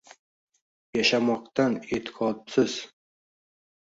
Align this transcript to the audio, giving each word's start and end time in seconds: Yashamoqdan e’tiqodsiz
Yashamoqdan 0.97 1.77
e’tiqodsiz 1.93 2.79